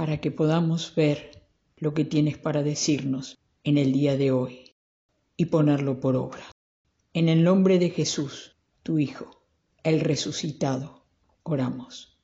[0.00, 1.42] para que podamos ver
[1.76, 4.72] lo que tienes para decirnos en el día de hoy
[5.36, 6.42] y ponerlo por obra.
[7.12, 9.42] En el nombre de Jesús, tu Hijo,
[9.82, 11.04] el resucitado,
[11.42, 12.16] oramos.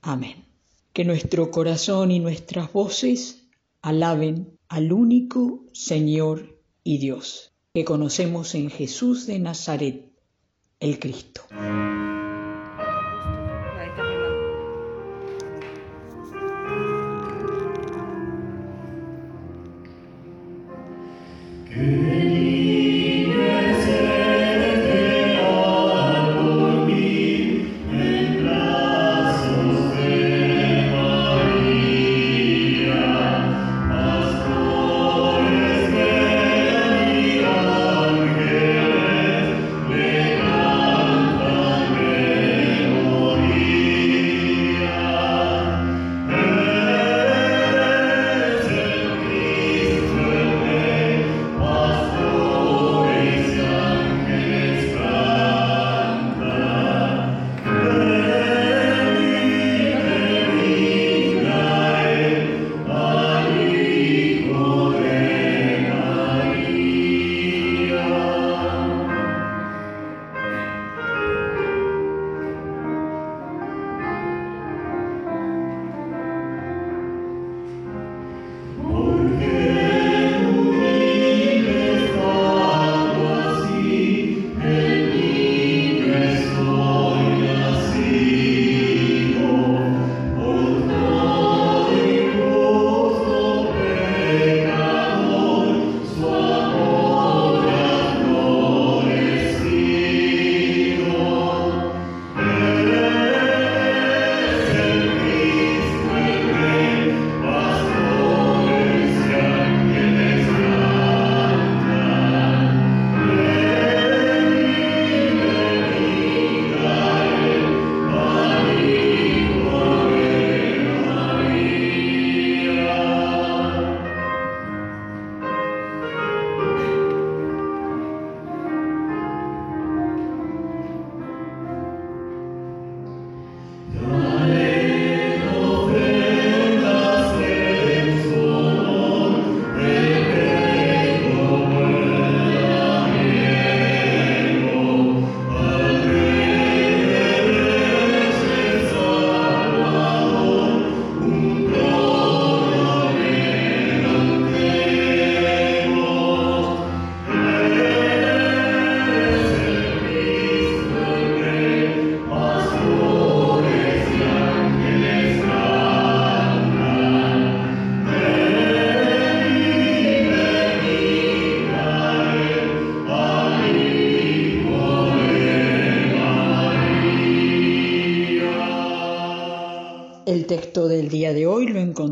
[0.00, 0.46] Amén.
[0.94, 3.50] Que nuestro corazón y nuestras voces
[3.82, 10.10] alaben al único Señor y Dios que conocemos en Jesús de Nazaret,
[10.80, 11.42] el Cristo.
[21.72, 22.19] El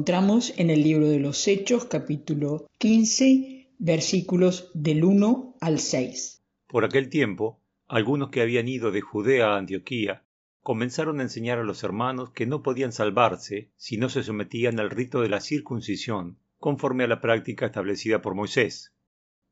[0.09, 6.47] encontramos en el libro de los Hechos, capítulo 15, versículos del 1 al 6.
[6.67, 10.25] Por aquel tiempo, algunos que habían ido de Judea a Antioquía
[10.63, 14.89] comenzaron a enseñar a los hermanos que no podían salvarse si no se sometían al
[14.89, 18.95] rito de la circuncisión, conforme a la práctica establecida por Moisés.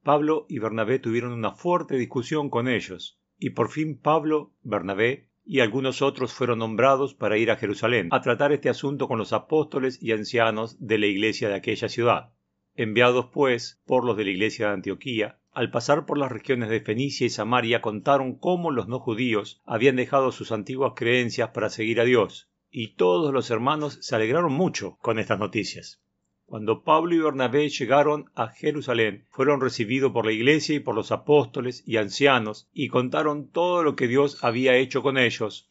[0.04, 5.60] Pablo y Bernabé tuvieron una fuerte discusión con ellos, y por fin Pablo, Bernabé y
[5.60, 10.02] algunos otros fueron nombrados para ir a Jerusalén a tratar este asunto con los apóstoles
[10.02, 12.32] y ancianos de la iglesia de aquella ciudad.
[12.74, 16.80] Enviados, pues, por los de la iglesia de Antioquía, al pasar por las regiones de
[16.80, 22.00] Fenicia y Samaria contaron cómo los no judíos habían dejado sus antiguas creencias para seguir
[22.00, 26.02] a Dios, y todos los hermanos se alegraron mucho con estas noticias.
[26.46, 31.10] Cuando Pablo y Bernabé llegaron a Jerusalén, fueron recibidos por la iglesia y por los
[31.10, 35.68] apóstoles y ancianos, y contaron todo lo que Dios había hecho con ellos.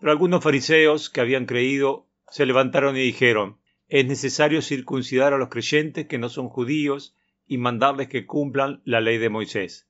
[0.00, 5.50] Pero algunos fariseos que habían creído se levantaron y dijeron, es necesario circuncidar a los
[5.50, 7.14] creyentes que no son judíos
[7.46, 9.86] y mandarles que cumplan la ley de Moisés.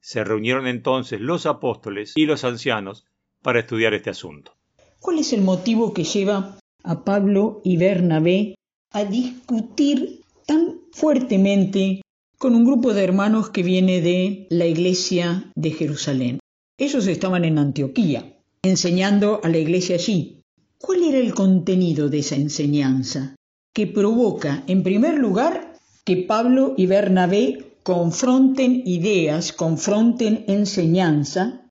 [0.00, 3.06] Se reunieron entonces los apóstoles y los ancianos
[3.40, 4.54] para estudiar este asunto.
[5.00, 8.54] ¿Cuál es el motivo que lleva a Pablo y Bernabé
[8.92, 12.02] a discutir tan fuertemente
[12.38, 16.38] con un grupo de hermanos que viene de la iglesia de Jerusalén.
[16.78, 20.40] Ellos estaban en Antioquía, enseñando a la iglesia allí.
[20.78, 23.36] ¿Cuál era el contenido de esa enseñanza?
[23.72, 31.68] Que provoca, en primer lugar, que Pablo y Bernabé confronten ideas, confronten enseñanza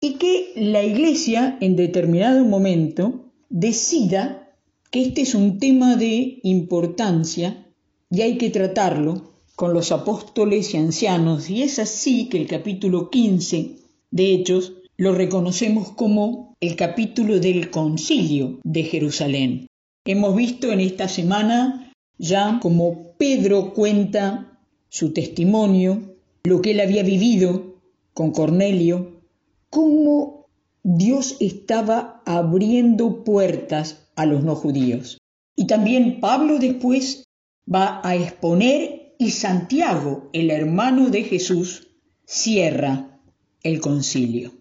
[0.00, 4.49] y que la Iglesia en determinado momento decida
[4.90, 7.66] que este es un tema de importancia
[8.10, 11.48] y hay que tratarlo con los apóstoles y ancianos.
[11.48, 13.76] Y es así que el capítulo 15
[14.10, 19.66] de Hechos lo reconocemos como el capítulo del concilio de Jerusalén.
[20.04, 24.58] Hemos visto en esta semana ya como Pedro cuenta
[24.88, 27.76] su testimonio, lo que él había vivido
[28.12, 29.22] con Cornelio,
[29.70, 30.46] cómo
[30.82, 35.18] Dios estaba abriendo puertas a los no judíos.
[35.56, 37.24] Y también Pablo después
[37.72, 41.88] va a exponer y Santiago, el hermano de Jesús,
[42.26, 43.18] cierra
[43.62, 44.52] el concilio.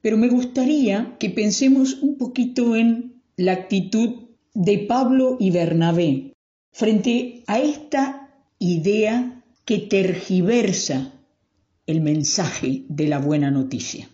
[0.00, 6.32] Pero me gustaría que pensemos un poquito en la actitud de Pablo y Bernabé
[6.72, 11.12] frente a esta idea que tergiversa
[11.86, 14.08] el mensaje de la buena noticia.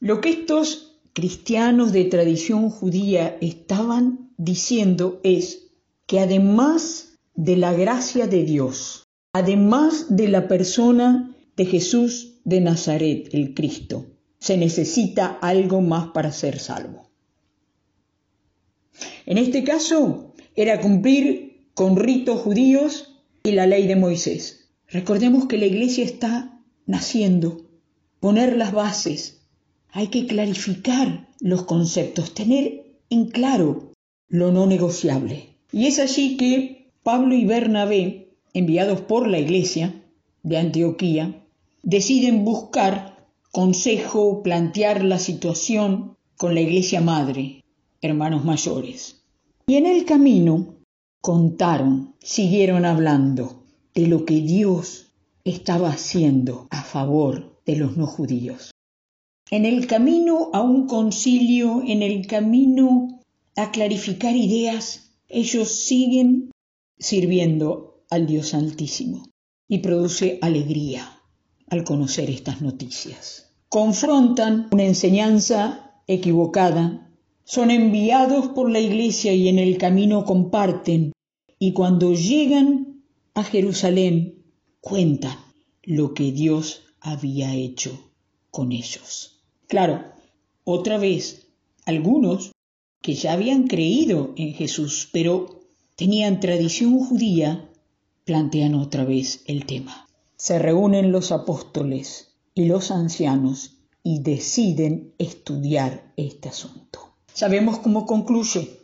[0.00, 5.68] Lo que estos cristianos de tradición judía estaban diciendo es
[6.06, 13.28] que además de la gracia de Dios, además de la persona de Jesús de Nazaret,
[13.32, 14.06] el Cristo,
[14.38, 17.10] se necesita algo más para ser salvo.
[19.24, 24.70] En este caso era cumplir con ritos judíos y la ley de Moisés.
[24.88, 27.66] Recordemos que la iglesia está naciendo,
[28.20, 29.41] poner las bases,
[29.92, 33.92] hay que clarificar los conceptos, tener en claro
[34.28, 35.50] lo no negociable.
[35.70, 40.02] Y es allí que Pablo y Bernabé, enviados por la iglesia
[40.42, 41.44] de Antioquía,
[41.82, 47.62] deciden buscar consejo, plantear la situación con la iglesia madre,
[48.00, 49.22] hermanos mayores.
[49.66, 50.76] Y en el camino
[51.20, 55.12] contaron, siguieron hablando de lo que Dios
[55.44, 58.71] estaba haciendo a favor de los no judíos.
[59.52, 63.20] En el camino a un concilio, en el camino
[63.54, 66.52] a clarificar ideas, ellos siguen
[66.98, 69.28] sirviendo al Dios Altísimo
[69.68, 71.20] y produce alegría
[71.68, 73.52] al conocer estas noticias.
[73.68, 77.10] Confrontan una enseñanza equivocada
[77.44, 81.12] son enviados por la iglesia y en el camino comparten,
[81.58, 83.02] y cuando llegan
[83.34, 84.46] a Jerusalén
[84.80, 85.36] cuentan
[85.82, 88.12] lo que Dios había hecho
[88.50, 89.41] con ellos.
[89.72, 90.04] Claro,
[90.64, 91.46] otra vez,
[91.86, 92.52] algunos
[93.00, 95.62] que ya habían creído en Jesús, pero
[95.96, 97.70] tenían tradición judía,
[98.26, 100.06] plantean otra vez el tema.
[100.36, 107.14] Se reúnen los apóstoles y los ancianos y deciden estudiar este asunto.
[107.32, 108.78] Sabemos cómo concluye.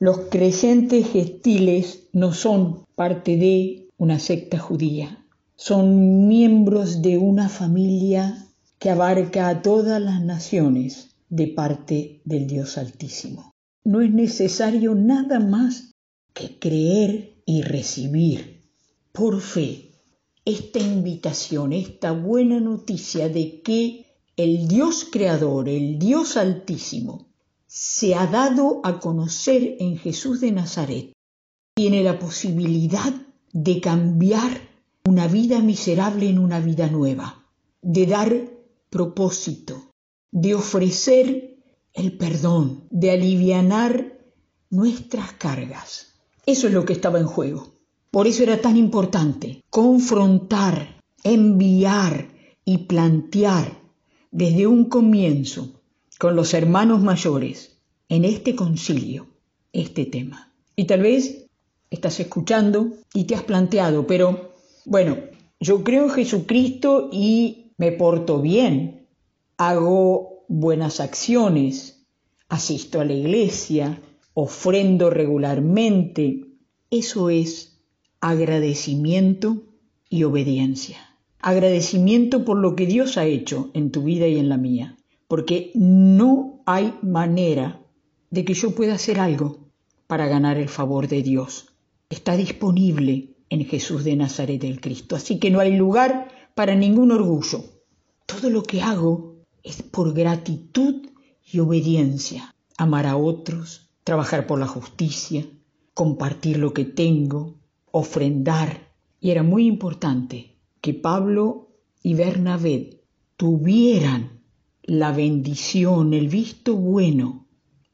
[0.00, 8.43] Los creyentes gentiles no son parte de una secta judía, son miembros de una familia
[8.84, 13.54] que abarca a todas las naciones de parte del Dios Altísimo.
[13.82, 15.94] No es necesario nada más
[16.34, 18.68] que creer y recibir
[19.10, 19.92] por fe
[20.44, 24.04] esta invitación, esta buena noticia de que
[24.36, 27.28] el Dios Creador, el Dios Altísimo,
[27.66, 31.14] se ha dado a conocer en Jesús de Nazaret,
[31.74, 33.14] tiene la posibilidad
[33.50, 34.50] de cambiar
[35.06, 37.46] una vida miserable en una vida nueva,
[37.80, 38.53] de dar
[38.94, 39.90] propósito,
[40.30, 41.56] de ofrecer
[41.94, 44.20] el perdón, de alivianar
[44.70, 46.14] nuestras cargas.
[46.46, 47.74] Eso es lo que estaba en juego.
[48.12, 52.28] Por eso era tan importante confrontar, enviar
[52.64, 53.82] y plantear
[54.30, 55.80] desde un comienzo
[56.20, 59.26] con los hermanos mayores en este concilio
[59.72, 60.52] este tema.
[60.76, 61.46] Y tal vez
[61.90, 65.16] estás escuchando y te has planteado, pero bueno,
[65.58, 69.08] yo creo en Jesucristo y me porto bien,
[69.56, 72.06] hago buenas acciones,
[72.48, 74.00] asisto a la iglesia,
[74.32, 76.46] ofrendo regularmente.
[76.90, 77.80] Eso es
[78.20, 79.64] agradecimiento
[80.08, 80.98] y obediencia.
[81.40, 84.96] Agradecimiento por lo que Dios ha hecho en tu vida y en la mía
[85.34, 87.80] porque no hay manera
[88.30, 89.68] de que yo pueda hacer algo
[90.06, 91.74] para ganar el favor de Dios.
[92.10, 97.10] Está disponible en Jesús de Nazaret el Cristo, así que no hay lugar para ningún
[97.10, 97.64] orgullo.
[98.26, 101.06] Todo lo que hago es por gratitud
[101.44, 102.54] y obediencia.
[102.76, 105.46] Amar a otros, trabajar por la justicia,
[105.94, 107.54] compartir lo que tengo,
[107.90, 108.92] ofrendar.
[109.20, 111.68] Y era muy importante que Pablo
[112.02, 113.02] y Bernabé
[113.36, 114.42] tuvieran
[114.82, 117.46] la bendición, el visto bueno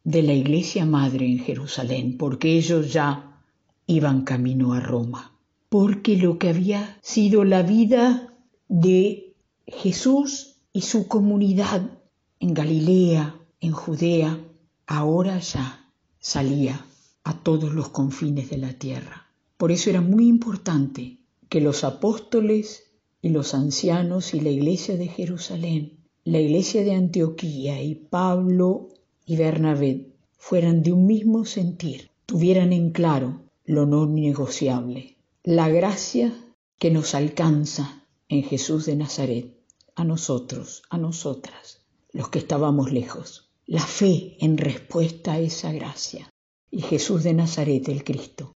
[0.02, 3.42] de la iglesia madre en Jerusalén, porque ellos ya
[3.86, 5.38] iban camino a Roma,
[5.68, 8.29] porque lo que había sido la vida
[8.70, 9.34] de
[9.66, 11.90] Jesús y su comunidad
[12.38, 14.38] en Galilea, en Judea,
[14.86, 16.86] ahora ya salía
[17.24, 19.26] a todos los confines de la tierra.
[19.56, 22.84] Por eso era muy importante que los apóstoles
[23.20, 28.90] y los ancianos y la iglesia de Jerusalén, la iglesia de Antioquía y Pablo
[29.26, 36.32] y Bernabé fueran de un mismo sentir, tuvieran en claro lo no negociable, la gracia
[36.78, 37.99] que nos alcanza
[38.30, 39.52] en Jesús de Nazaret,
[39.96, 46.30] a nosotros, a nosotras, los que estábamos lejos, la fe en respuesta a esa gracia,
[46.70, 48.52] y Jesús de Nazaret, el Cristo,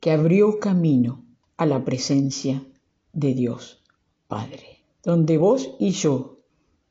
[0.00, 1.26] que abrió camino
[1.58, 2.64] a la presencia
[3.12, 3.82] de Dios
[4.28, 6.38] Padre, donde vos y yo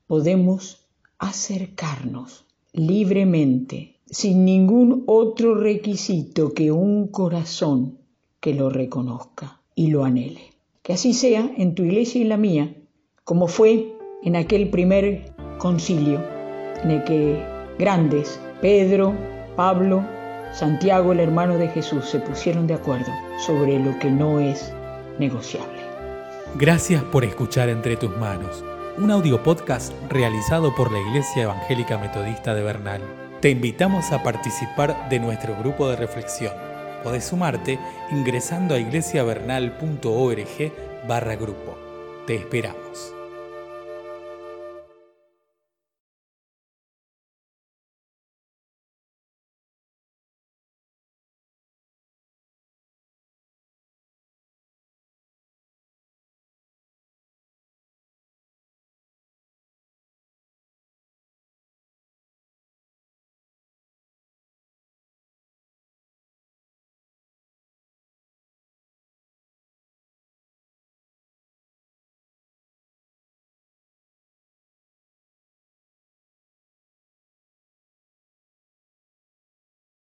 [0.05, 0.85] podemos
[1.17, 7.97] acercarnos libremente, sin ningún otro requisito que un corazón
[8.39, 10.56] que lo reconozca y lo anhele.
[10.87, 12.73] Que así sea en tu iglesia y la mía,
[13.25, 16.23] como fue en aquel primer concilio
[16.81, 17.43] en el que
[17.77, 19.13] grandes, Pedro,
[19.57, 20.01] Pablo,
[20.53, 23.11] Santiago, el hermano de Jesús, se pusieron de acuerdo
[23.45, 24.73] sobre lo que no es
[25.19, 25.81] negociable.
[26.55, 28.63] Gracias por escuchar Entre tus manos,
[28.97, 33.01] un audio podcast realizado por la Iglesia Evangélica Metodista de Bernal.
[33.41, 36.76] Te invitamos a participar de nuestro grupo de reflexión.
[37.03, 37.79] Podés sumarte
[38.11, 40.71] ingresando a iglesiavernal.org
[41.07, 41.77] barra grupo.
[42.25, 43.16] Te esperamos.